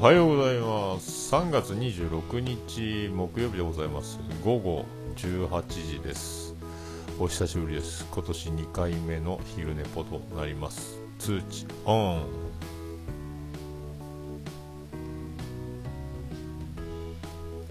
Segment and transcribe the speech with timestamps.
[0.00, 1.30] おはようございます。
[1.34, 4.18] 3月26日木曜日でございます。
[4.42, 4.86] 午後
[5.16, 6.54] 18時です。
[7.18, 8.06] お久しぶりです。
[8.10, 10.98] 今年2回目の昼寝ぽとなります。
[11.18, 12.24] 通知オン。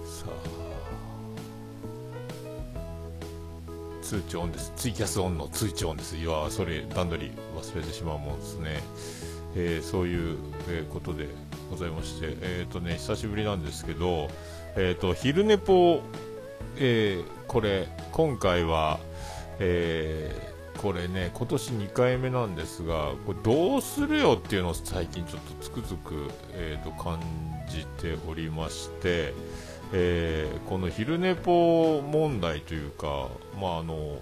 [0.06, 0.32] さあ。
[4.04, 4.72] 通知オンです。
[4.76, 6.16] ツイキャスオンの通知オンです。
[6.16, 8.84] いやそれ段取り忘れてしまうもんですね。
[9.56, 11.49] えー、そういう、えー、ことで。
[11.70, 14.30] ございまして、えーとね、久しぶりなんですけど、
[14.76, 16.02] えーと、昼寝ぽ、
[16.78, 19.00] えー、これ今回は、
[19.60, 27.20] えー、これね今年2回目なんですがこれどうするよっていうのを最近ちょっとつくづく、えーと、感
[27.68, 29.34] じておりまして、
[29.94, 33.28] えー、この昼寝ぽ問題というか、
[33.60, 34.20] まああの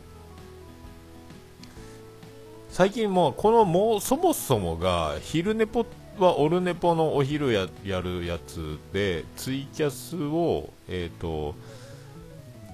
[2.69, 11.55] 最近もうこのもうそもそもが昼寝ぽってはオルネポのお昼ややるやつでツイキャスを、えーと、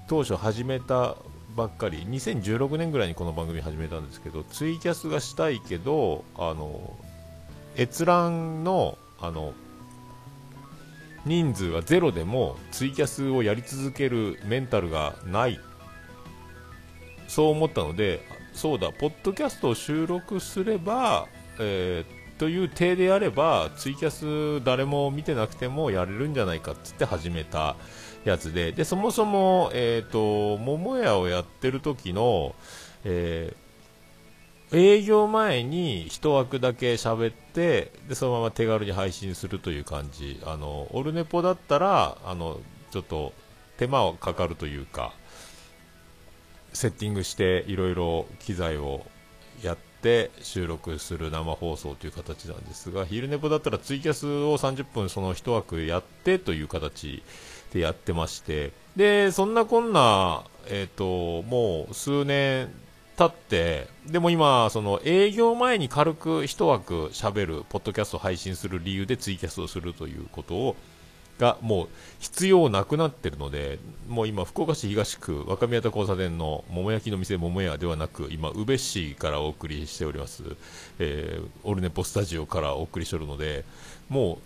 [0.07, 1.17] 当初始めた
[1.55, 6.95] ばっかり2016年ぐらいにこの番組始めたんですけどツイキャスがしたいけどあの
[7.77, 9.53] 閲覧のあの
[11.25, 15.59] 人数がゼロでもツイキャスをやり続けるメンタルがない。
[17.27, 18.21] そう思ったので
[18.53, 21.27] そうだポッドキャストを収録すれば、
[21.59, 27.77] えーという体であればツイキャス誰も見てなくてもやれるんじゃないかっつって始めた
[28.25, 28.73] やつで。
[28.73, 32.53] でそもそも、えーと、桃屋をやってる時の、
[33.05, 40.41] えー、営業前に1枠だけ喋ってでそのまま手軽に配信するという感じ。
[40.45, 42.59] あのオルネポだったらあの
[42.91, 43.31] ちょっと
[43.77, 45.13] 手間はかかるというか
[46.73, 49.05] セッティングしていろいろ機材を
[49.61, 57.23] やってて収録する生放送という形なんですが昼寝ぽだったらツイキャスを30分その1枠やってという形
[57.73, 62.69] でやってましてでそんなこんな、えーと、もう数年
[63.17, 70.75] 経ってでも今その営業前に軽く1枠しゃべるポッドキャストを配信する理由でツイキャスをするということを
[71.39, 71.87] がもう
[72.19, 80.43] 必要なくなってるので、もう今、福岡市東区若宮田交差点の桃焼きの店桃屋ではなく、今、宇部市からお送りしております、
[80.99, 83.65] えー、オルネポスタジオからお送りしておるので、
[84.09, 84.37] もう、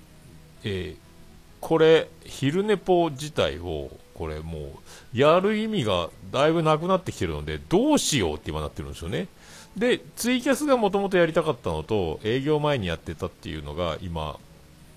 [0.63, 0.95] えー、
[1.59, 9.27] これ、昼寝ぽ自体を、これもう、やる意味がだいぶなくなってきてるので、どうしようって今なってるんですよね。
[9.75, 14.39] で、ツイキャスがもともとやりたかったのと、営業前にやってたっていうのが今、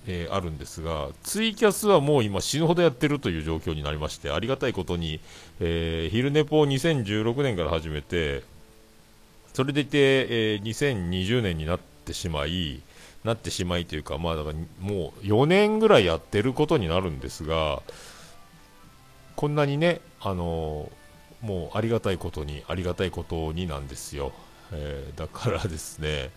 [0.07, 5.19] えー、あるんですが、ツイキャスはもう今死ぬほどやってるという状況になりまして、ありがたいことに、
[5.59, 8.43] えー、昼寝ぽを2016年から始めて、
[9.53, 9.97] それでいて、
[10.53, 12.81] えー、2020年になってしまい、
[13.23, 17.83] なってしまいというか、まあだからもう4年ぐらいやってることになるんですが、
[19.35, 24.31] こんなにね、あのー、もうありがたいことに、ありがたいことになんですよ。
[24.71, 26.31] えー、だからですね、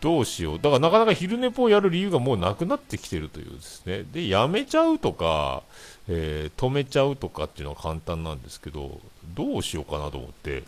[0.00, 0.56] どうしよう。
[0.56, 4.04] だからなかなか昼寝ぽをやる理由がもうなくなってきてるというですね。
[4.12, 5.62] で、やめちゃうとか、
[6.08, 9.00] えー、止めちゃうとかっていうのは簡単なんですけど、
[9.34, 10.64] どうしようかなと思って。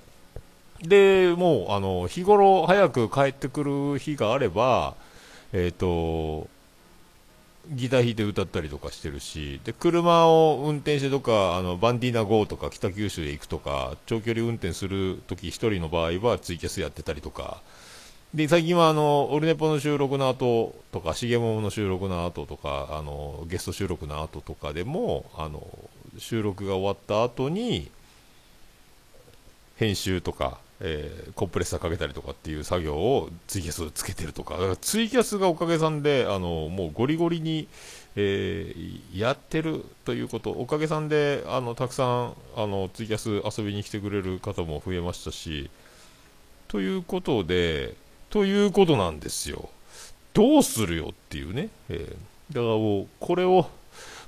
[0.82, 4.94] で、もう、あの、日頃早く帰ってくる日があれば、
[5.52, 6.48] えっ、ー、と、
[7.70, 17.60] ギター弾いて歌ったりとかしてるし、で、車を運転してとか、あの、バンディーナ GO とか北九州へ行くとか、長距離運転するとき一人の場合はツイキャスやってたりとか、
[18.34, 25.66] で、最近はあの、オルネポの収録の後とか、しげももの収録の後とか、あの、ゲスト収録の後とかでも、あの、
[26.18, 27.90] 収録が終わった後に、
[29.76, 37.66] 編集とか、えー、コンプレッサーかけたりとかっていう作業をツイキャスつけてるとか、だからツイキャスがおかげさんで、あの、もうゴリゴリに、
[38.14, 45.70] えー、やってるということ、おかげさんで、あの、たくさん、あの、ツイキャス遊びに来てくれる方も増えましたし、
[46.68, 47.94] ということで、
[48.30, 49.68] ということなんですよ。
[50.34, 51.68] どうするよっていうね。
[51.88, 53.66] えー、だからもう、これを、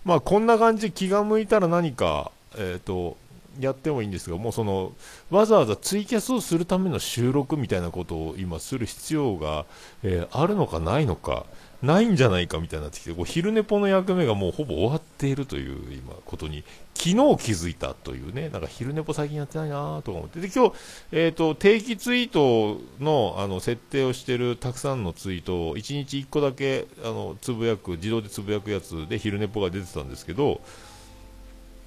[0.04, 3.16] まあこんな感じで気が向いたら何か、えっ、ー、と、
[3.58, 4.92] やってもいいんですが、もうその、
[5.30, 9.66] わざわざツイキャスをするための収録みたいなことを今する必要が、
[10.02, 11.46] えー、あるのかないのか、
[11.82, 16.62] ないんじゃないかみたいになってきて、こう昼寝ぽの役目がもうほぼ終わっているという今ことに、
[16.94, 17.20] 昨日気
[17.52, 20.74] づいたというね、なんか昼寝ぽ最近やってないなとか思って、で今日、
[21.12, 30.60] えっ、ー、と定期ツイートのあの設定をしてるたくさんのツイートを1日1個だけあのつぶやく、自動でつぶやくやつで昼寝ぽが出てたんですけど、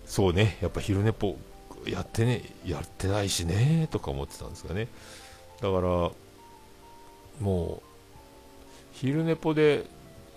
[0.05, 1.37] そうね、やっぱ昼寝ぽ
[1.85, 4.87] やってね、やってないしねとか思ってたんですがね、
[5.61, 6.11] だから、
[7.39, 7.92] もう、
[8.93, 9.85] 昼寝ぽで、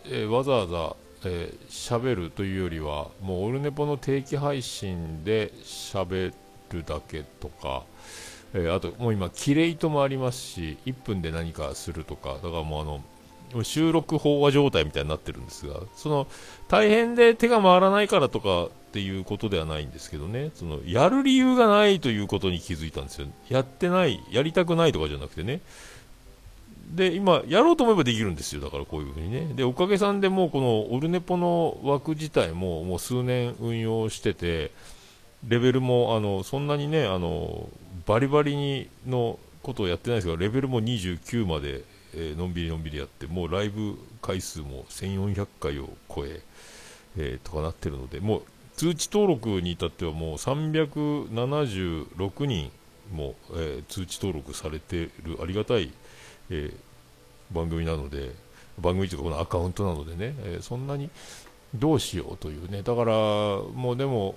[0.06, 6.32] えー、わざわざ、えー、喋るというよりはもうオルネポの定期配信で喋
[6.70, 7.84] るだけとか、
[8.54, 13.02] えー、あともう今キレイトもありますし1分で何かするとかだからもうあの
[13.62, 16.26] 収録飽和状態みたいになってるんですがその
[16.68, 23.28] 大変で手が回らないからとかっていうことではないんですけどねそのやる理由がないということに気づいたんですよ。
[23.48, 25.60] やってないやりたくないとかじゃなくてね。
[26.94, 28.60] で今やろうと思えばできるんですよ。
[28.60, 29.52] だからこういうふうにね。
[29.54, 34.72] でおかげさんでもうこのオルネポの枠自体ももう数年運用してて
[35.46, 37.68] レベルもあのそんなにねあの
[38.06, 41.84] バリバリにのことをやってないですけどレベルも29まで
[42.16, 46.40] えー、のんびりのんびりやってもうライブ回数も1400回を超え
[47.18, 48.42] えー、とかなってるのでもう
[48.76, 52.70] 通知登録に至ってはもう376人
[53.12, 55.92] も、えー、通知登録されてるありがたい、
[56.50, 56.72] え
[57.52, 58.30] 番組なので
[58.78, 61.10] 番組というかこのアカウントなのでね、えそんなに
[61.74, 64.34] どうしようというねだからもうでも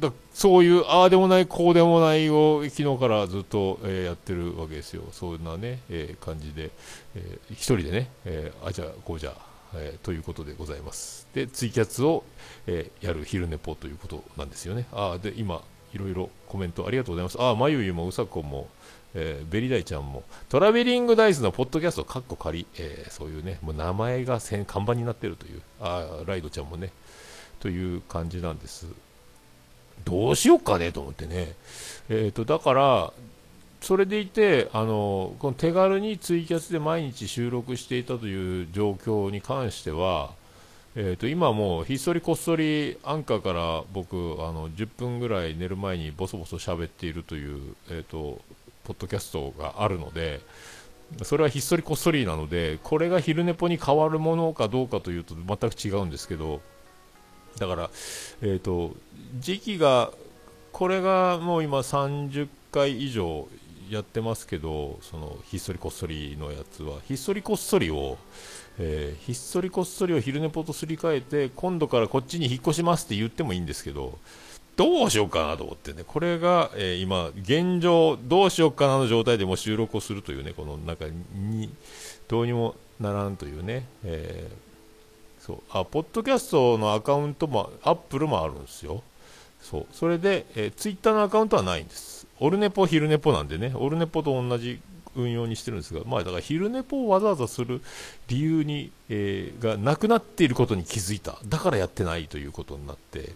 [0.00, 5.04] だそういうああでもないこうでもないを昨日からずっと、えー、やってるわけですよ。
[5.12, 6.70] そんなね、えー、感じで、
[7.14, 9.34] えー、一人でね、えあじゃあこうじゃ
[9.74, 11.26] えということでございます。
[11.34, 12.24] でツイキャスを、
[12.66, 14.86] えやる昼寝ぽということなんですよね。
[14.92, 15.62] あで今
[15.94, 17.38] いろいろコメントありがとうございます。
[17.40, 18.68] あまゆゆもうさこも
[19.18, 26.92] えー、ベリダイちゃんもトラベリングダイスのポッドキャストかっこ仮、えー、そういうねもう名前が看板になってるというあライドちゃんもね
[27.58, 28.86] という感じなんです。
[30.04, 31.54] どうしようかねと思ってね、
[32.10, 33.12] えーと、だから、
[33.80, 40.30] それでいてあのこの手軽にツイキャスで毎日収録していたという状況に関しては、
[40.94, 48.40] えーと、今もうひっそりこっそりアンカーから僕あの10分ぐらい寝る前にボソボソ喋っているという、えーと
[48.86, 50.40] ポッドキャストがあるので
[51.22, 56.60] それはひっそりこっそりなのでこれが昼寝ぽに変わるものかどうかというと全く違うんですけど
[57.58, 57.90] だから、
[58.42, 58.94] えーと、
[59.40, 60.12] 時期が
[60.72, 63.48] これがもう今30回以上
[63.88, 68.18] やってますけどそのひっそりこっそりのやつはひっそりこっそりを、
[68.78, 74.18] えー、ひっそりこっそりを昼寝ぽとすり替えて今度からこっちに引っ越しますって言ってもいいんですけど
[74.76, 76.04] どうしようかなと思ってね。
[76.06, 81.70] これが、えー、今現状どうしようかなの状態でも収録をするというねこの中に
[82.28, 84.66] どうにもならんというね、えー
[85.46, 85.58] そう。
[85.70, 89.04] あポッドキャストのアカウントもアップルもあるんですよ。
[89.60, 89.86] そう。
[89.92, 92.26] それで、えー、ツイッターのアカウントはないんです。
[92.40, 93.72] オルネポ昼ネポなんでね。
[93.76, 94.80] オルネポと同じ
[95.14, 97.80] 運用にしてるんですが、まあ、だから昼寝ぽをわざわざする
[98.26, 101.38] 理由に、えー、がなくなっていることに気づいた。
[101.46, 103.30] だからやってないということになって、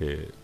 [0.00, 0.34] えー、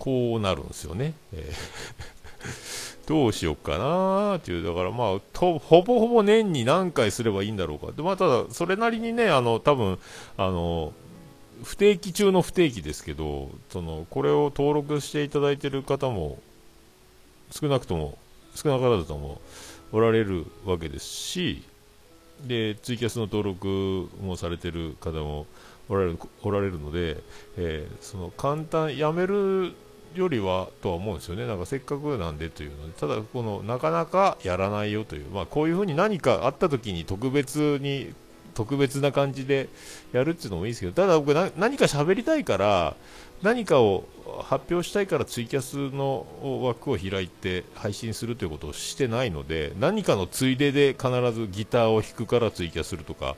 [0.00, 3.06] こうなるんですよね、えー。
[3.06, 7.92] どうしようかなっていう、だからまあ、とほぼほぼ年に何回すればいいんだろうか。
[7.92, 9.98] で、まあ、ただ、それなりにね、あの、多分、
[10.36, 10.92] あの、
[11.62, 16.38] 不定期中の不定期ですけど、その、これを登録していただいている方も、
[17.50, 18.16] 少なくとも、
[18.54, 19.40] 少なからずとも
[19.92, 21.62] おられるわけですし、
[22.46, 25.46] で、ツイキャスの登録もされてる方も
[25.88, 27.18] おられるおられるので、
[27.56, 29.74] えー、その簡単、やめる
[30.14, 38.12] よりはとは思うんですよね、なんかせっかくなんでというので、ただ、このなかなかやらないよという、まあ、こういうふうに何かあった時に特別に、
[38.54, 39.68] 特別な感じで
[40.12, 42.96] やるっていうのもいいですけど、ただ僕、何か喋りたいから、
[43.42, 44.04] 何かを
[44.42, 46.26] 発表したいからツイキャスの
[46.62, 53.36] 枠を開いて配信するということをしてないので、何かのついでで必ずギターを弾くからツイキャスするとか、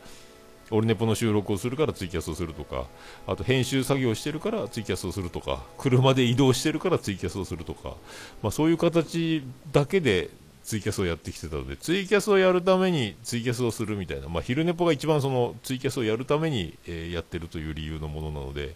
[0.73, 2.87] オルネポの収録をするからツイキャスをするとか、
[3.27, 7.95] あと編集作業してるからツイキャスをするとか、車で移動してるからツイキャスをするとか、
[8.43, 10.31] まあ、そういう形だけで
[10.65, 18.75] ツイキャスをやってきてたので、ツイキャスをやるためにツイキャスをするみたいな、まあ、昼ネポが一番そのツイキャスをやるために、えー、やってるという理由のものなので、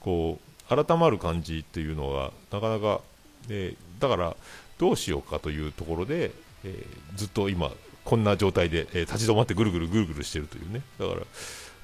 [0.00, 0.38] こ
[0.70, 3.00] う、改まる感じっていうのが、なかなか、
[3.48, 4.36] えー、だから、
[4.78, 6.30] どうしようかというところで、
[6.64, 7.70] えー、ずっと今、
[8.08, 10.80] こんな状態で、えー、立ち止まってぐるぐるぐるぐるしてるというね。
[10.98, 11.20] だから、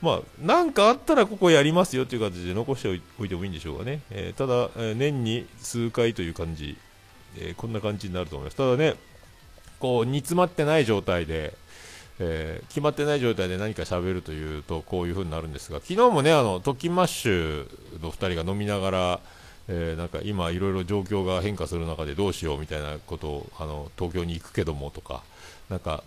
[0.00, 2.88] まあ、なんかあったらここやりますよという形で残して
[3.20, 4.00] おいてもいいんでしょうかね。
[4.10, 6.78] えー、ただ、え、年に数回という感じ、
[7.38, 8.56] え、こんな感じになると思います。
[8.56, 8.94] ただね、
[9.78, 11.52] こう、煮詰まってない状態で、
[12.18, 17.68] えー、決まってない状態で何か喋るというとこういう風になるんですが昨日もねあのトキマッシュ
[18.00, 19.20] の2人が飲みながら、
[19.68, 25.22] えー、なんか今いろいろ状況が変化する中でどうしようみたいなことをあの東京に行くけどもとか
[25.70, 26.02] なんか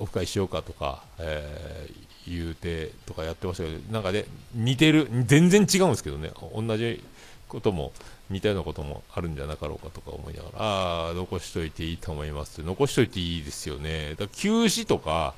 [0.00, 7.04] オフ会しようかとか、えー、言うてとかやってましたけど、なんかね、似てる、全然違うんですけどね、同じ
[7.48, 7.92] ことも、
[8.30, 14.14] 似たようなこともあるんじゃなかろうかとか思いながら、ああ、残しといていいと思いますって、残しといていいですよね。
[14.14, 15.34] だ休止とか、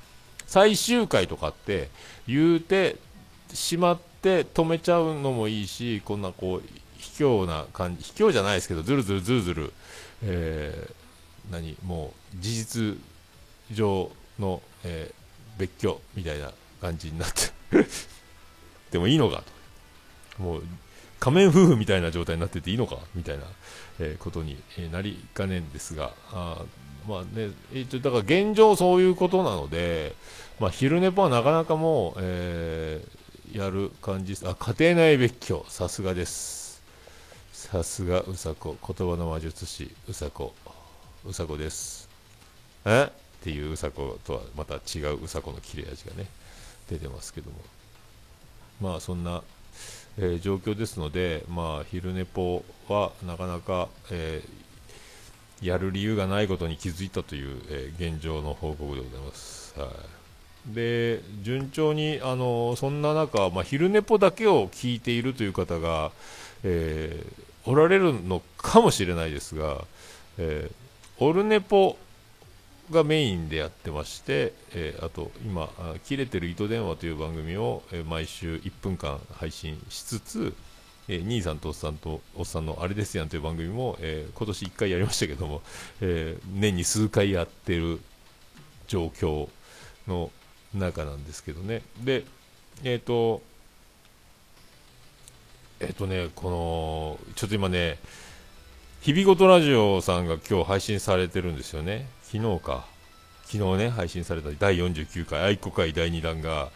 [0.46, 1.88] 最終回とかって
[2.28, 2.96] 言うて
[3.52, 9.72] しまって止めちゃうのもいいしこんなこう卑怯な感じ卑怯じゃないですけどずるずるずるずる、
[10.22, 12.98] えー、何もう事実
[13.72, 17.86] 上の、えー、別居みたいな感じになって
[18.92, 19.42] でもいいのか
[20.38, 20.42] と。
[20.42, 20.62] もう
[21.20, 23.44] 仮面夫婦みたいな状態になってていいのかみたいな、
[24.00, 26.64] えー、ことになりかねんですがあ
[27.06, 30.14] まあね、えー、だから現状そういうことなので、
[30.58, 34.48] まあ、昼寝ぽはなかなかもう、えー、やる感じです。
[34.48, 36.61] あ家庭内別居さすがです。
[37.72, 38.76] さすがうさこ。
[38.86, 40.52] 言葉の魔術師うさこ。
[41.26, 42.06] うさこです。
[42.84, 43.04] え？
[43.04, 43.10] っ
[43.42, 46.26] ていううさことはまた違ううさこの切れ味がね
[46.90, 47.56] 出てますけども。
[48.82, 49.42] まあそんな、
[50.18, 59.72] えー、状況ですのでまあ昼寝ぽはなかなか、えー、やる理由がないことに気づいたという、えー、現状の報告でございます。
[59.80, 60.74] はい。
[60.74, 66.12] で順調にあのそんな中、まあ、昼寝ぽだけを聞いているという方が、
[66.64, 69.84] えー、おられるのかもしれないですが、
[70.38, 71.96] えー、オルネポ
[72.90, 75.70] がメインでやってまして、えー、あと今
[76.04, 80.54] 「切れてる糸電話」という番組を、えー、毎週1分間配信しつつ、
[81.08, 85.62] えー、兄さんとおっさんとおっさんのあれですやんという番組も、えー、今年1回やりましたけども、
[86.00, 88.00] えー、年に数回やってる
[88.88, 89.48] 状況
[90.06, 90.30] の
[90.74, 91.82] 中なんですけどね。
[92.02, 92.24] で
[92.82, 93.42] えっ、ー、と
[95.82, 97.98] えっ、とねこのちょっと今ね
[99.00, 102.06] 日々ごとラジオさんが今日配信されてるんですよね。
[102.22, 102.86] 昨日か。
[103.44, 106.70] 昨日ね配信された第49回愛子会第2弾が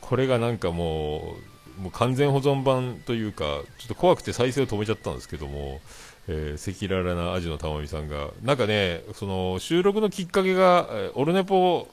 [0.00, 1.34] これがなんかも
[1.78, 5.80] うもう完全保存版というかちょっと怖くて再生を止めちゃったんですけども
[6.28, 8.28] え、赤裸々なアジのたまみさんが。
[8.42, 11.88] なんかねその収録のきっかけが、え、オルネポ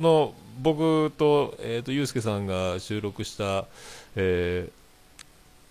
[0.00, 3.66] の僕と,、えーと、ユースケさんが収録した、
[4.16, 4.72] えー、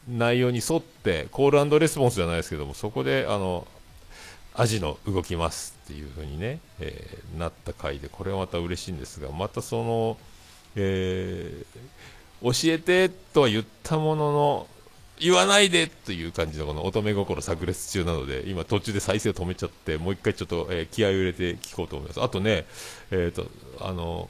[0.08, 3.68] 内容に沿ってコールレスポンスじゃないですけどもそこであの
[4.54, 10.18] アジの動きますっていう風にね、えー、なった回でこれはまた嬉しいんですがまたその、
[10.76, 14.68] えー、教えてとは言ったものの
[15.20, 22.22] 言わないでという感じのこの乙女心炸裂中なので今途中で再生を止めちゃってもう一回ちょっと、えー、気合を入れて聞こうと思います。
[22.22, 22.66] あとね
[23.12, 24.30] えっ、とあの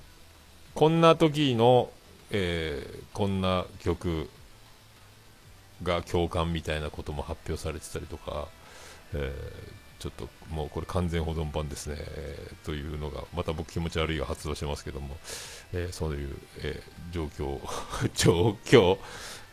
[0.75, 1.89] こんな時の、
[2.29, 4.29] えー、こんな曲
[5.84, 8.48] が共感みたいなことも発表されてたりとか、
[9.13, 15.17] えー、ちょっともうこれ完全保存版ですね、えー、というのがまた僕気持ち悪いが発動してますけども、
[15.74, 17.60] えー、そういう、え状況
[18.15, 18.98] 状況、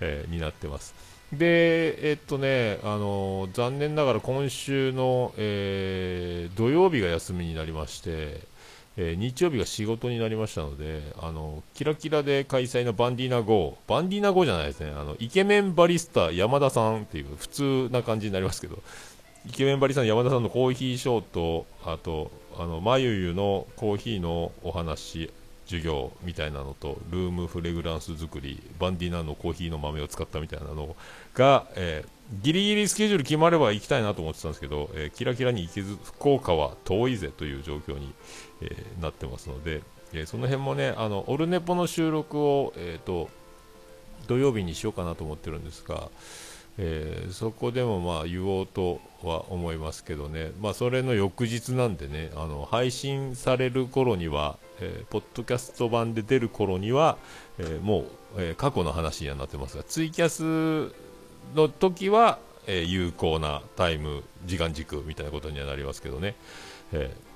[0.00, 0.94] えになってます。
[1.32, 8.51] でえっとねあの残念ながら今週の、え土曜日が休みになりまして
[8.96, 18.82] えー、日曜日が仕事になりましたので、あの、キラキラで開催のバンディーナ GO、バンディーナ GO じゃないですね、あの、イケメンバリスタ山田さんっていう普通な感じになりますけど、
[19.48, 25.30] イケメンバリスタ山田さんのコーヒーショーと、あと、あの、まゆゆのコーヒーのお話、
[25.66, 30.96] 授業みたいなのと、ルームフレグランス作り、バンディーナのコーヒーの豆を使ったみたいなの
[31.34, 38.14] が、えーギリギリスケジュール決まれば行きたいなと思ってたんですけど、えー、キラキラに行けず、福岡は遠いぜという状況に、
[38.62, 43.28] えー、なってますので、えー、その辺もね、あのオルネポの収録を、えーと、
[44.26, 46.10] 土曜日にしようかなと思ってるんですが、
[46.78, 57.18] えそこでもまあ言おうとは思いますけどね、まあ、それの翌日なんでね、あの配信される頃には、えポッドキャスト版で出る頃には、
[57.58, 58.04] えもう、
[58.38, 60.94] え過去の話にはなってますが、ツイキャス
[61.54, 66.36] の時は、え、有効なタイム、時間軸みたいなことにはなりますけどね。
[66.92, 67.31] えー、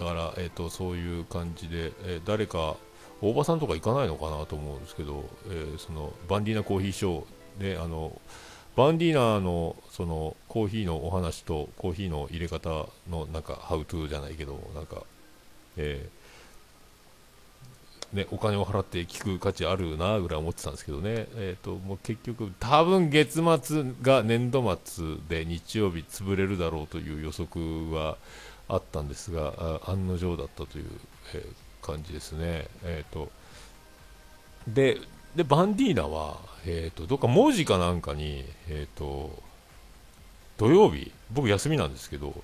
[0.00, 2.76] だから、えーと、そういう感じで、えー、誰か、
[3.20, 8.18] 大場さんとか行かないのかなと思うんですけど、えー、そのバンディーナコーヒーショーで、あの
[8.76, 15.02] バンディーナのそのコーヒーのお話とコーヒーの入れ方のなんかハウトゥーじゃないけどなんか、
[15.76, 16.20] えー
[18.16, 28.16] ね、お金を払って聞く価値あるなぐらい思ってたんですけどね、えーと、もう結局、多分月末が年度末で日曜日潰れるだろうという予測は
[28.70, 30.86] あったんですが、案の定だったという、
[31.34, 32.66] えー、感じですね。
[32.84, 33.30] えーと、
[34.66, 34.98] で
[35.34, 39.30] でバンディーナは、えーと、どっか文字かなんかに、えー、と
[40.58, 42.34] 土曜日、僕休みなんですけど、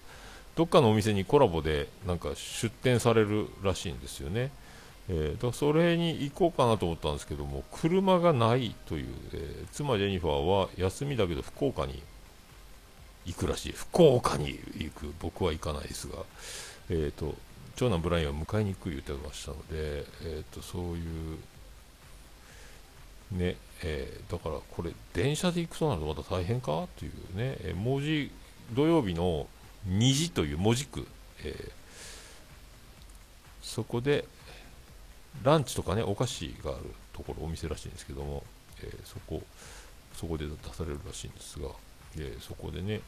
[0.54, 4.50] どっかのお店にコラボでなんか出店されるらしいんですよね。
[5.08, 12.02] えー、だそれに行こうかなと思ったんですけども車がないという、えー、妻ジェニファーは休みだけど福岡に
[13.26, 13.72] 行くらしい。
[13.72, 15.12] 福岡に行く。
[15.20, 16.18] 僕は行かないですが、
[16.88, 17.34] えーと、
[17.76, 21.38] 長男ブラインは迎えに行く言ってましたので、えーと、そういう
[23.32, 26.86] ねえー、だからこれ電車で行くとなるとまた大変か？
[26.96, 28.30] というね、え文字
[28.72, 29.48] 土曜日の
[29.84, 31.06] 虹という文字区、
[31.44, 31.70] えー、
[33.60, 34.24] そこで
[35.42, 38.44] ランチとかねお菓子があるところお店らしいんですけども、
[38.82, 39.42] え、そこ
[40.14, 41.68] そこで出されるらしいんですが、
[42.18, 43.00] えそこでね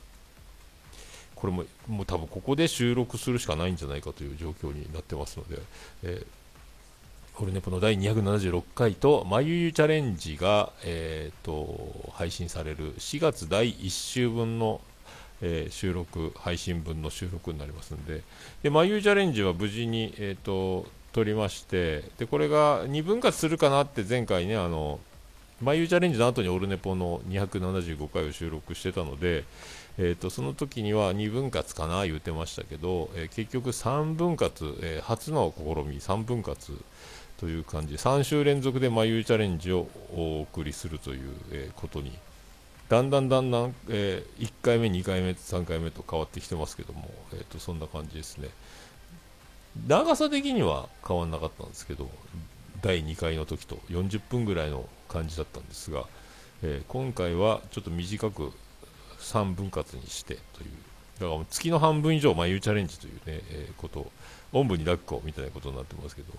[1.40, 5.62] これももう多分ここで収録するしかないんじゃないかという状況になってますので、
[6.02, 14.80] えー、オルネポの第276回と、まゆゆチャレンジが、えーと、配信される4月第1週分の、
[15.40, 18.23] えー、収録、配信分の収録になりますので、
[18.64, 24.99] でまゆゆチャレンジは無事に、えーと、撮りまして、でこれが2分割するかなって前回ね、あの
[25.62, 29.45] まゆチャレンジの後にオルネポの275回を収録してたので、
[30.00, 36.57] えーと、その時には2分割かな言うてましたけど、えー、結局3分割、えー、初の試み3分割
[37.37, 42.12] という感じ3週連続で眉チャレンジをお送りするという、えー、ことに
[42.88, 48.49] だんだんだんだん、え1回目、2回目、3回目と変わってきてますけども、えーと、そんな感じですね。
[49.87, 52.11] 長さ的には変わらなかったんですけど
[52.81, 56.05] 第2回の時と40分ぐらいの感じだったんですが、
[56.62, 58.52] え今回はちょっと短く
[59.28, 60.70] 3分割にしてという、
[61.20, 64.11] だから月の半分以上、眉チャレンジというね、えー、こと、
[64.52, 66.32] おんぶに抱っこみたいなことになってますけど、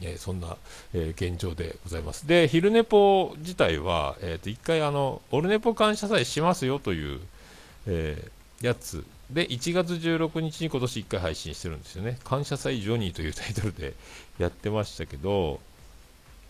[0.00, 0.56] えー、そんな、
[0.92, 2.26] えー、現状でございます。
[2.26, 7.20] で、昼寝ぽ自体は、えー、と1回あの、オルネポ感謝祭しますよという、
[7.86, 8.30] え
[8.62, 12.18] やつで、1月16日に今年1回配信してるんですよね。
[12.24, 13.94] 感謝祭ジョニーというタイトルで
[14.38, 15.60] やってましたけど、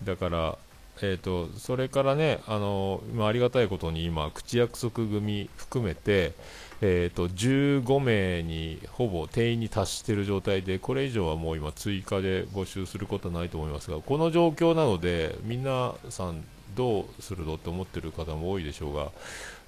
[0.02, 0.58] だから、
[1.02, 6.32] えーと、それからね、あのありがたいことに今、口約束組含めて、
[6.80, 16.44] えーと、15名にほぼ定員に達している状態で、これ以上はもう今、追加で募集することはないと思いますが、この状況なので、皆さん、
[16.76, 19.10] どうするのって思ってる方も多いでしょうが、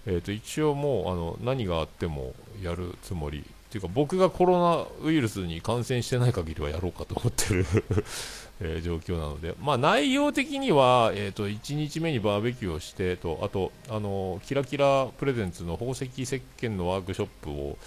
[0.06, 3.44] えーと、一応もうあの何があってもやるつもり。
[3.66, 7.66] っていうか僕がコロナウイルスに感染してない限りはやろうかと思ってる
[8.60, 17.78] えー、状況なので、まあ、内容的には、えーと、1日目にバーベキューをしてとあと、あのキラキラプレゼンツの宝石石鹸のワークショップを、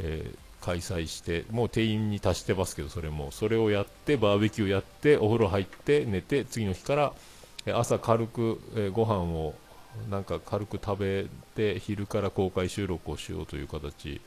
[0.00, 3.30] えー、開催してもう定員に達してますけどそれも。
[3.30, 7.12] それをやってバーベキューやってお風呂入って寝て次の日から
[7.74, 9.54] 朝軽く、えー、ご飯を
[10.10, 14.20] なんか軽く食べて昼から公開収録をしようという形。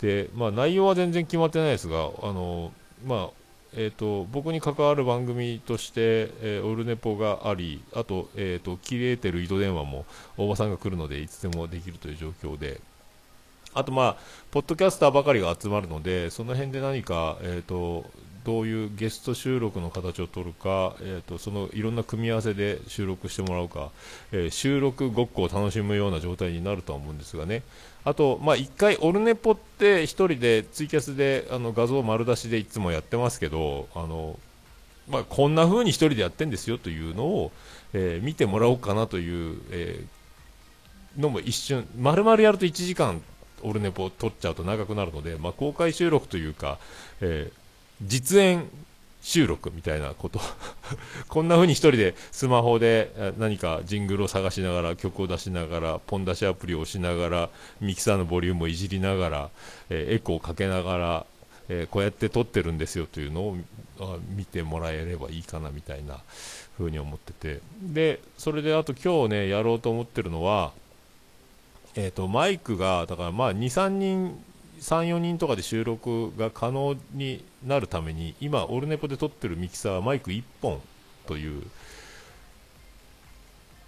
[0.00, 2.72] で、まあ、内容は全然決まってないですがあの、
[3.06, 3.41] まあ、
[3.74, 10.04] えーと、僕に関わる番組として、えー、オルネポがあり、あと,、えーと、切れてる糸電話も
[10.36, 12.80] 大場さんが来るのでいつでもできるという状況で、
[13.74, 14.16] あと、まあ、
[14.50, 18.04] ポッドキャスターばかりが集まるので、その辺で何か、えーと
[18.44, 23.90] どういうゲスト収録の形を取るか、えーと、そのいろんな組み合わせで収録してもらうか、
[24.32, 27.62] えー、収録ごっこを楽しむような状態になるとは思うんですがね、
[28.04, 34.38] あと、まあ、1回、オルネポって1人でツイキャスであの画像丸出しでいつもやってますけど、あの
[35.08, 37.52] まあ、こんな風に1人でやってんですよというのを、
[37.92, 43.22] えー、見てもらおうかなという、えー、のも一瞬、丸々やると1時間
[43.62, 46.78] オルネポを撮っちゃうと長くなるので、まあ、公開収録というか、
[47.20, 47.61] えー
[48.02, 48.68] 実演
[49.22, 50.40] 収録みたいなこと。
[51.28, 59.50] こんな風に1人でスマホで何かジングルを探しながら曲を出しながらポン出しアプリを押しながらミキサーのボリュームをいじりながら、
[59.88, 61.26] えエコーをかけながら、
[61.68, 63.56] えこうやって撮ってるんですよというのを
[64.30, 66.18] 見てもらえればいいかなみたいな
[66.76, 67.60] 風に思ってて。
[67.80, 70.72] でそれであと今日ねやろうと思ってるのは
[71.94, 74.42] えーとマイクがだからまあ23人
[74.82, 80.80] 3、4人とかで収録が可能になるために、今、オルネポで撮ってるミキサーはマイク1本
[81.26, 81.62] という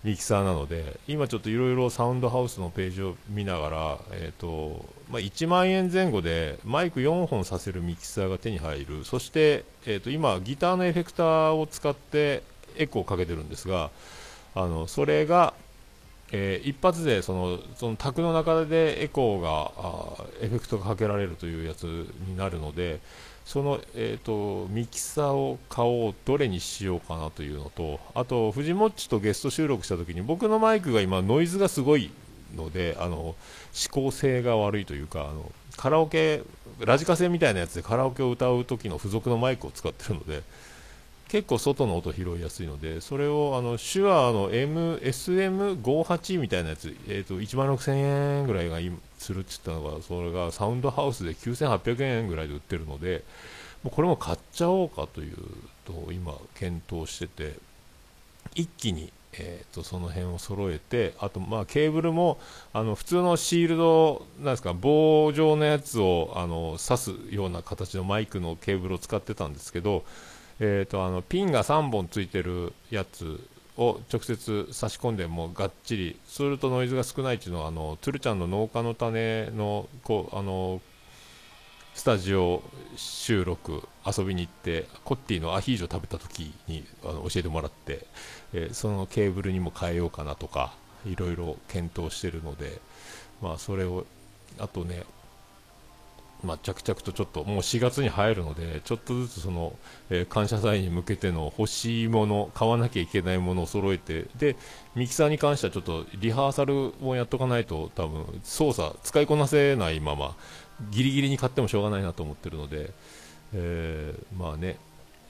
[0.04, 12.44] ミキサーなので、今ちょっといろいろサウンドハウスのページを見ながら、えーとまあ、1万円前後でマイク4本させるミキサーが手に入る、そして、えー、と今、ギターのエフェクターを使って
[12.76, 13.90] エコーをかけてるんですが、
[14.54, 15.54] あのそれが
[16.36, 19.70] えー、一発でそのその卓の中でエコーが
[20.42, 21.84] エフェクトがかけられるというやつ
[22.26, 22.98] になるので
[23.44, 32.10] その、えーと、ミキサーを買おうどれにしようかなというのとあとフジモッチとゲスト収録した時に僕のマイクが今ノイズがすごい
[32.56, 33.36] のであの
[33.72, 36.42] 指向性が悪いというかあのカラオケ
[36.80, 40.42] ラジカセみたいなやつでカラオケを歌う時の付属のマイクを使ってるので
[41.28, 48.78] 結構外の音拾いやすいのでそれをあの手話の M SM58 みたいなやつ、えーと、1万6000円ぐらいが
[49.18, 53.24] するって言ったのがそれがサウンドハウスで9800円ぐらいで売ってるので
[53.82, 55.36] もうこれも買っちゃおうかという
[55.84, 57.54] と今検討してて
[58.54, 62.38] 一気に、えーと、その辺を揃えてあと、まあ、ケーブルも
[62.72, 70.04] あの普通のシールドなんですか棒状のやつをあの刺すような形のマイクのケーブルを使ってたんですけど、
[70.60, 73.40] えーと、あのピンが3本ついてるやつ
[73.76, 80.80] を直接差し込んでもがっちりするとノイズが少ないっていうのはあの鶴ちゃんの農家の種のこうあの
[81.94, 82.62] スタジオ
[82.96, 88.06] 収録遊びに行ってコッティのアヒージョ食べた時にあの教えてもらって、
[88.52, 90.74] えー、そのケーブルにも変えようかなとか
[91.06, 92.80] いろいろ検討してるので、
[93.42, 94.06] まあ、それを
[94.58, 95.04] あとね
[96.44, 99.74] まあ、着々とちょっともう4月に入るのでちょっとずつその、
[100.10, 104.56] えー、感謝祭に向けての欲しいもの買わなきゃいけないものを揃えてで
[104.94, 110.36] ミキサーに関してはちょっとリハーサルをやっとかないと多分操作使いこなせないまま
[110.90, 112.90] ギリギリに買ってもしょうがないなと思ってるので、
[113.54, 114.76] えー、まあね、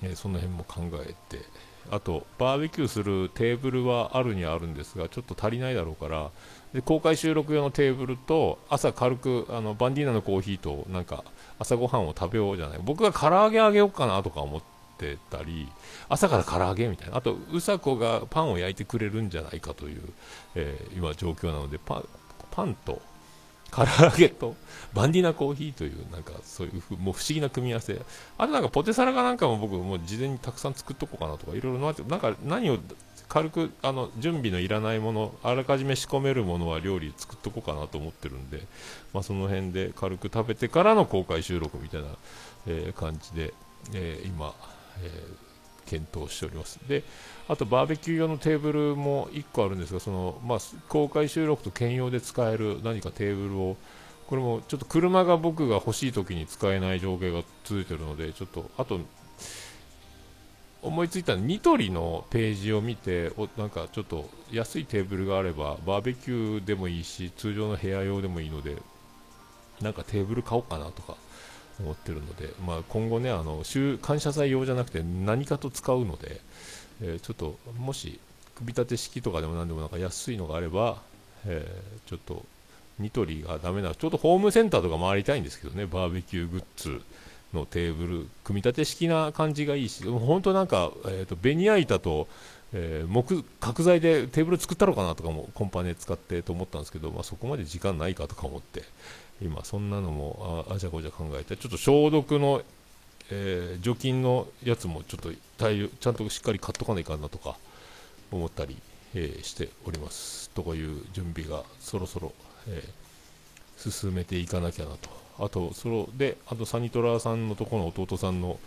[0.03, 1.45] えー、その辺も考えて
[1.91, 6.31] あとバーベキューするテーブルはあるにはあるんですがちょっと足りないだろうから
[6.75, 11.23] で公開収録用のテーブルと朝軽くあのバンディーナのコーヒーとなんか
[11.59, 12.81] 朝ごはんを食べようじゃない。
[12.83, 14.63] 僕が唐揚げあげようかなとか思っ
[14.99, 15.69] てたり
[16.09, 17.17] 朝から唐揚げみたいな。
[17.17, 20.01] あとうさこがパンを焼いてくれるんじゃないかという、
[20.57, 22.03] えー、今状況なのでパ
[22.51, 23.01] パンと
[23.71, 24.57] 唐揚げと
[24.93, 28.01] バンディーナコーヒーというなんかそういうもう不思議な組み合わせ。
[28.37, 32.79] あとなんかポテサラかなんかも僕もう事前にたくさん作っとこうかなとかいろいろなんか何を
[33.29, 38.63] 軽くあの準備のいらないものあらかじめ仕込めるものは料理作っとこうかなと思ってるんで、
[39.13, 42.09] まあ、その辺で軽く食べてからの公開収録みたいな、
[42.67, 43.55] えー、感じで、
[43.93, 44.55] えー、今、
[45.03, 46.79] えー、検討しております。
[46.89, 47.03] で
[47.49, 50.59] あとバーベキュー用のテーブルも1個あるんですがその、まあ、
[50.89, 53.77] 公開収録と兼用で使える何かテーブルを
[54.27, 59.01] これもちょっと車が僕が欲しい時に使えない状況が続いているのでちょっとあと
[60.85, 68.77] 思いついたニトリのページを見ておなんかちょっと安いテーブルがあればバーベキューでもいいし通常の部屋用でもいいので
[69.81, 71.17] なんかテーブル買おうかなとか
[71.81, 76.41] 思ってるので、まあ、今後ねあの週感謝祭用じゃなくて何かと使うので、
[77.03, 78.21] えー、ちょっともし
[78.57, 80.99] 組み立て式とかでも何でもなんか安いのがあれば、
[81.47, 82.45] えー、ちょっと
[82.99, 87.01] ニトリがダメなちょっとホームセンターとか回りたいんですけどねバーベキューグッズ。
[87.55, 92.29] のテーブル組み立て式な感じがいいし本当なんか、えーと、ベニヤ板と、
[92.73, 98.83] えー、木角材でテーブル作ったのかなとかもコンパネ使ってと思ったんですけど、まあ、そこまで時間ないかとか思って
[99.41, 102.63] 今そんなのもああじゃこじゃ考えてちょっと消毒の、
[103.31, 107.57] えー、除菌のやつもちょっと対ちゃんとしっかり買っとかないかなとか
[108.31, 108.77] 思ったり、
[109.15, 110.51] えー、しております。
[110.51, 112.33] とかいう準備がそろそろ、
[112.69, 112.83] え
[113.77, 115.24] 進めていかなきゃなと。
[115.39, 118.59] あとそれであとサニトラさんのところの弟さんの、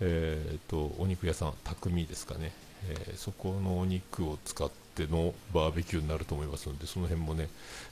[0.00, 2.52] えーと、お肉屋さん匠ですかね、
[2.88, 7.48] えー、そこのお肉を使ってのバーベキューになると思いますのでその辺もね、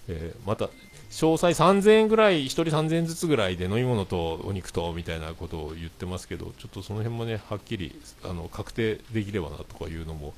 [0.08, 0.66] えー、また
[1.10, 10.34] 詳細3000円ぐらい1人3000円ずつぐらいで飲み物とお肉とみたいなことを言ってますけどちょっとその辺もねはっきりあの確定できればなとかいうのも、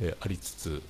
[0.00, 0.82] えー、ありつつ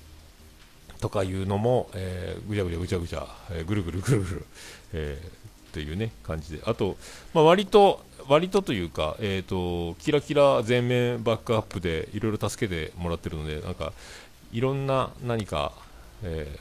[1.00, 4.46] とかいうのも、えー、ぐちゃぐちゃぐちゃぐちゃ、えー、ぐるぐるぐるぐる、
[4.92, 5.39] えー、
[5.70, 6.62] っていうね感じで。
[6.66, 6.96] あと、
[7.32, 13.92] まあ、割と割とというか、えーと、キラキラ全面バックアップでいろいろ助けてもらってるのでなんか
[14.52, 15.72] いろんな何か、
[16.22, 16.58] え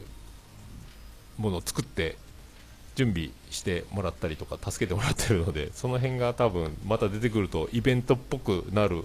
[1.37, 2.17] ー、ものを作って
[2.95, 9.03] 準備してもらったりとか助けてもらってるのでその辺が多分また出てくるとイベントっぽくなる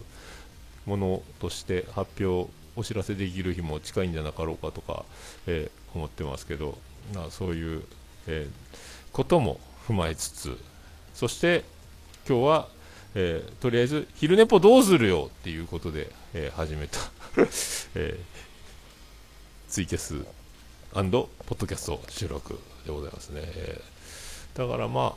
[0.87, 5.05] ものとして発表お知らせできる日も近いんじゃなかろうかとか、
[5.47, 6.77] えー、思ってますけど、
[7.15, 7.83] まあ、そういう、
[8.27, 10.59] えー、ことも踏まえつつ
[11.15, 11.65] そして
[12.29, 12.69] 今日は、
[13.15, 16.99] えー、とりあえず昼寝ぽどうするよっていうことで、えー、始めた、
[17.95, 20.25] えー、ツイキャス
[20.93, 21.03] ポッ
[21.59, 25.17] ドキャスト収録でございますね、えー、だからま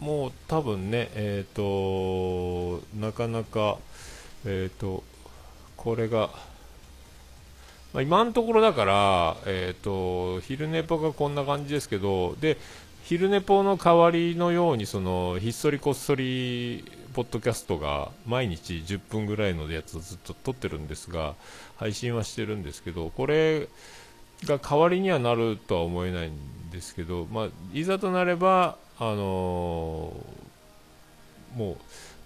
[0.00, 3.78] あもう多分ねえっ、ー、となかなか
[4.44, 5.04] えっ、ー、と
[5.76, 6.30] これが
[7.92, 12.56] まあ、今のところだから、えーと、昼寝ぽがこんな感じですけどで
[13.04, 21.34] 昼寝ぽの代わりのようにそのひっそりこっそりポッドキャストが毎日10分ぐらいのやつをずっと撮ってるんですが
[21.76, 23.68] 配信はしてるんですけどこれ
[24.44, 31.76] が代わりにはなるとは思えないんですけど、まあ、いざとなれば、あのー、もう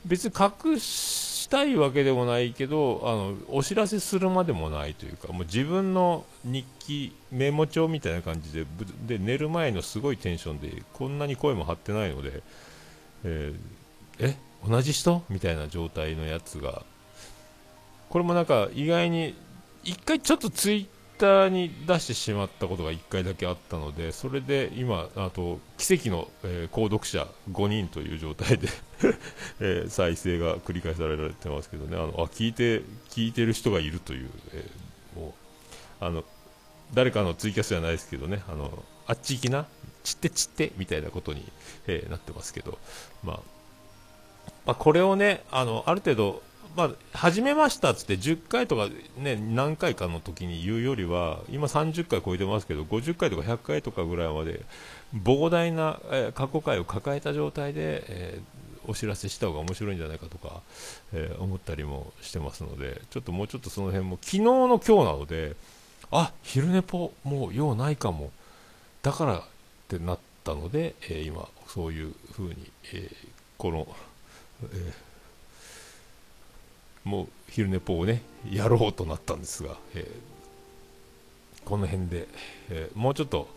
[0.06, 8.66] 別に隠したいわけでもないけどあのお知らせするまでもないというかもう自分の日記メモ帳みたいな感じで
[9.06, 12.42] で寝る前のすごいテンションでこんなに声も張ってないので、
[13.24, 14.36] えー、え
[14.68, 15.22] 同じ人？
[15.28, 16.82] みたいな状態のやつが。
[18.08, 19.34] これもなんか意外に
[19.84, 20.88] 1回ちょっとツイ
[21.18, 28.68] ターに出してしまったことが1回だけあったのでそれで今あと奇跡の、えー、購読者5人という状態で
[29.60, 31.96] えー、再生が繰り返されられてますけどね。
[31.96, 35.34] あのあ聞いて聞いてる人がいるという、えー、も
[36.00, 36.24] うあの
[36.94, 38.42] 誰かのツイキャスじゃないですけどね。
[38.48, 39.66] あのあっち行きな
[40.02, 41.44] 散って散ってみたいなことに、
[41.86, 42.78] えー、なってますけど、
[43.22, 43.40] まあ、
[44.66, 46.42] まあ、これをねあのある程度
[46.76, 54.60] まあ、始めましたっつって10回とか、ね、何回かの時に言うよりは今30回超えてますけど50回とか100回とかぐらいまで
[55.14, 60.60] 膨大な、え、過去回を抱えた状態で、えー、お知らせした方が面白いんじゃないかとか、
[61.14, 65.56] えー、思ったりもしてますのでちょっともうちょっとその辺も昨日の今日なので
[66.10, 68.30] あ昼寝ぽもう用ないかも
[69.02, 69.42] だからっ
[69.88, 73.10] てなったので、え今そういう風に、え
[73.56, 73.86] この、
[74.62, 75.05] えー
[77.06, 82.26] もう昼寝ぽをねやろうとなったんですが、えー、この辺で、
[82.68, 83.48] えー、もうちょっと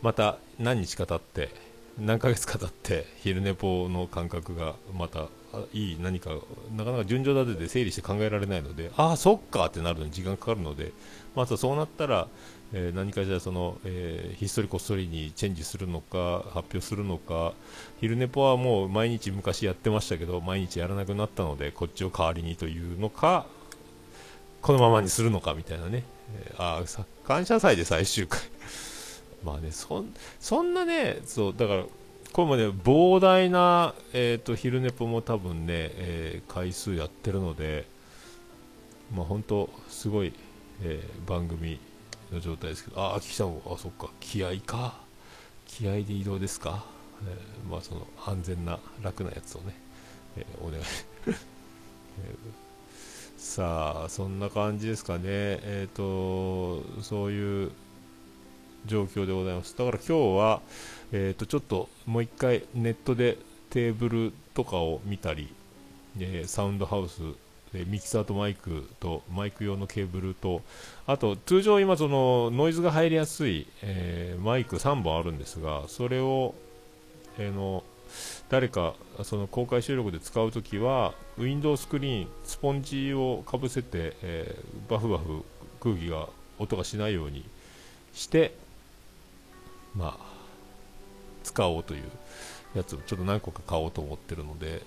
[0.00, 1.54] また何日か経って
[1.98, 5.26] 何ヶ月か経って昼寝ぽの感覚がまた
[5.74, 6.30] いい何か
[6.74, 10.92] なかなか順序立てて整理して考えられないのでああそっかってなるのに時間かかるので
[11.34, 12.28] またそうなったら
[12.72, 17.54] え、何かしらその、えー、ひっそりこっそりにチェンジするのか発表するのか。
[18.00, 23.46] 昼寝ぽはもう毎日昔やってましたけど毎日やらなくなったのでこっちを代わりにというのか
[24.60, 26.02] このままにするのかみたいなね、
[26.34, 26.82] えー、あ
[27.26, 28.40] 感謝祭で最終回。
[29.44, 30.04] まあねそ
[30.40, 31.84] そんなねそうだから
[32.32, 37.86] これもね膨大な、えーと、昼寝ぽも多分ね、えー、回数やってるので
[39.14, 40.34] まあ本当すごい、
[40.82, 41.78] えー、番組
[42.32, 44.94] の状態ですけど、ああ、来たもあそっか、気合か、
[45.66, 46.84] 気合で移動ですか、
[47.26, 49.74] えー、まあ、その安全な、楽なやつをね、
[50.36, 50.82] えー、お願い、
[51.26, 51.36] えー、
[53.36, 57.72] さあ、そんな感じですかね、えっ、と、そういう
[58.86, 59.76] 状況でございます。
[59.76, 60.62] だから今日は、
[61.12, 63.38] えっ、と、ちょっともう一回ネットで
[63.70, 65.48] テーブルとかを見たり、
[66.18, 67.20] えサウンドハウス
[67.76, 70.62] でミキサーとマイクとマイク用のケーブルと
[71.06, 76.54] あと通常今そのノイズが入りやすい、えー、マイク3本あるんですがそれを、
[77.38, 77.84] えー、の
[78.48, 85.44] 誰かその公開収録で使うときはウィンドウスクリーンスポンジをかぶせて、えー、バフバフ
[85.78, 87.44] 空気が音がしないように
[88.14, 88.54] して
[89.94, 90.26] まあ
[91.44, 92.04] 使おうという
[92.74, 94.80] やつをちょっと何個か買おうと思ってるので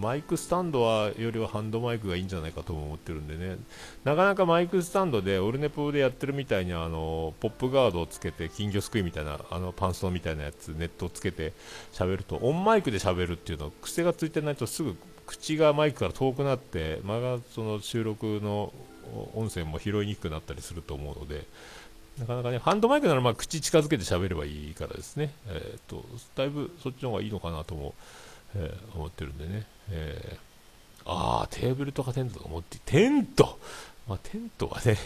[0.00, 3.58] マイクスタンドはよりはハンドマイクがいいんじゃないかと思ってるんでね、
[4.04, 11.52] なかなかマイクスタンドでオルネポでやってるみたいにあのポップガードをつけて金魚すくいみたいなあのパンストみたいなやつ、ネットをつけて
[11.92, 18.72] 喋ると、オンマイクで喋るっていうのは癖がついてないとすぐ口がマイクから遠くなって、まがその収録の
[19.34, 21.44] 音声も拾いにくくなったりすると思うので、
[22.18, 27.94] なかなかね、ハンドマイクならまあ口近づけて喋ればいいからですね、えーと、だいぶそっちの方がいいのかなとも、
[28.54, 29.66] えー、思ってるんでね。
[29.90, 33.58] えー、ああ、テーブルとかテントとか持って、テント？
[34.08, 34.96] まあ、テントはね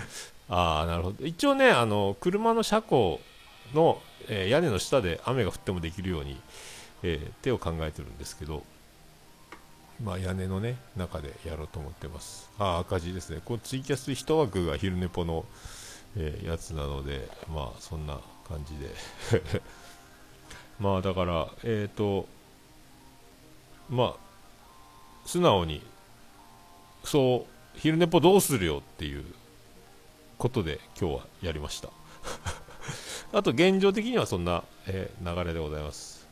[0.48, 1.26] ああ、なるほど。
[1.26, 3.20] 一応ね、あの、車の車庫
[3.74, 6.40] の、えー、屋根の下で雨が降ってもできるように、
[7.02, 8.62] えー、手を考えてるんですけど、
[10.02, 12.50] まあ、屋根のね、中でやろうと思ってます。
[12.58, 13.40] あ、赤字ですね。
[13.44, 15.44] このツイキャス1枠が昼寝ぽの、
[16.16, 19.60] えー、やつなので、まあ、そんな感じで
[20.80, 22.26] まあ、だから、えっ、ー、と、
[23.88, 24.23] まあ、
[25.24, 25.82] 素直に
[27.04, 29.24] そう昼寝ぽどうするよっていう
[30.38, 31.90] ことで今日はやりました。
[33.32, 36.26] あと現状的にはそんな、えー、流れでございます。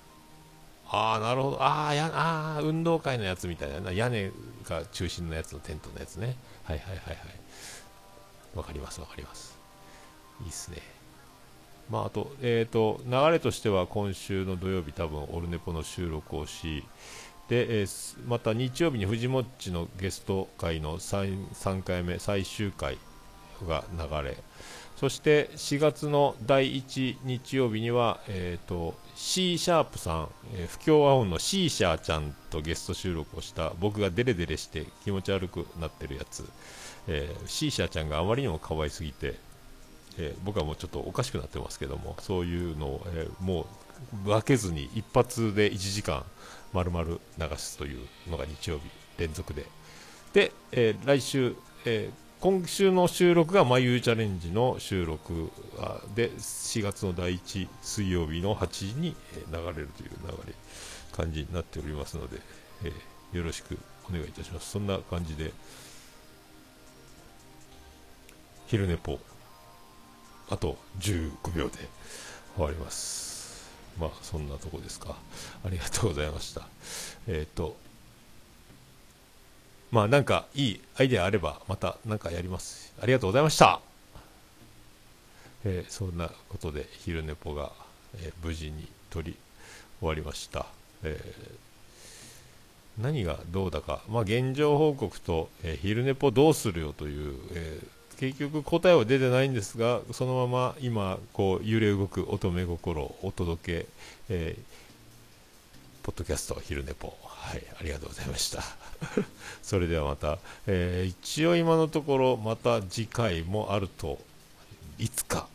[0.89, 1.63] ああなるほど。
[1.63, 3.93] ああやあ運動会のやつみたいな。
[3.93, 4.31] 屋根
[4.69, 6.37] が中心のやつのテントのやつね。
[6.65, 7.19] はいはいはいはい。
[8.55, 9.59] わかりますわかります。
[10.43, 10.79] いいっすね。
[11.91, 16.85] まああとえっ、ー、と流れとしては今週の土曜日多分オルネポの収録をし
[17.53, 22.97] で、えー、また日曜日に藤もっちのゲスト会の 3, 3回目最終回
[23.69, 24.39] が流れ
[24.97, 36.49] そして4月の第1日曜日には、えーと、シーシャープさん、えー、不協和音のシーシャーちゃんとゲスト収録をした僕がデレデレして気持ち悪くなってるやつ、
[37.07, 39.35] えー、シーシャーちゃんがあまりにも可愛すぎて、
[40.17, 43.67] えー、僕はもうちょっとおかしくなってますけどもそういうのを、えもう
[44.25, 46.25] 分けずに一発で1時間
[46.73, 47.19] 丸々流
[47.57, 48.83] すというのが日曜日
[49.19, 49.67] 連続で。
[50.33, 55.51] で、えー、来週、えー、今週の収録が「まゆうチャレンジ」の収録
[56.15, 59.15] で4月の第1水曜日の8時に
[59.51, 60.55] 流れるという流れ
[61.13, 62.41] 感じになっておりますので、
[62.85, 65.53] えー、よろしくお願いいたしますそんな感じで
[68.67, 69.21] 昼寝ぽ
[70.49, 71.79] あと15秒で
[72.57, 73.32] 終わります
[73.99, 75.17] まあそんなとこですか。
[75.65, 76.63] ありがとうございました。
[77.27, 77.77] えっ、ー、と
[79.91, 82.93] まあなんかいいアイデアあればまた何かやります。
[83.01, 83.81] ありがとうございました。
[85.65, 87.73] えー、そんなことで昼寝ぽが、
[88.17, 89.37] えー、無事に取り
[90.01, 90.67] 終わりました、
[91.05, 97.81] えー、何がどうだか、まあ、現状報告と、え昼寝ぽどうするよという、え
[98.23, 103.87] 結局答えは出てないんですがそのまま今こう揺れ動く乙女心をお届け、
[104.29, 104.57] え
[106.05, 107.17] ポッドキャスト昼寝ぽ。
[107.25, 108.63] はいありがとうございました。
[109.61, 114.21] それではまた、えー一応今のところまた次回もあると
[115.01, 115.49] いつか。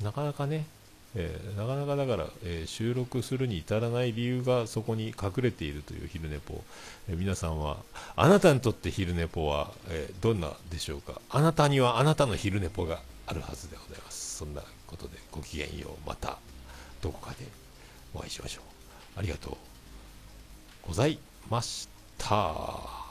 [0.00, 0.64] なかなかね、
[1.14, 6.62] えー、なかなかだから、えー、収録するに至らない理由がそこに隠れているという昼寝ぽ、
[7.08, 7.76] えー、皆さんは
[8.16, 11.20] あなたにとって昼寝ぽは、えどんなでしょうか？
[11.30, 14.36] あなたにはあなたの昼寝ぽがあるはずでございます。
[14.38, 16.08] そんなことでごきげんよう。
[16.08, 16.38] また
[17.02, 17.46] どこかで
[18.14, 18.62] お会いしましょ
[19.16, 19.18] う。
[19.18, 19.56] ありがとう
[20.88, 21.18] ござい
[21.50, 23.01] ました。